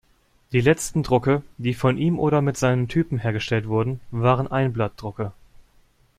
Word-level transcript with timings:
Die 0.51 0.61
letzten 0.61 1.03
Drucke, 1.03 1.43
die 1.59 1.75
von 1.75 1.95
ihm 1.99 2.17
oder 2.17 2.41
mit 2.41 2.57
seinen 2.57 2.87
Typen 2.87 3.19
hergestellt 3.19 3.67
wurden, 3.67 3.99
waren 4.09 4.47
Einblattdrucke. 4.51 5.31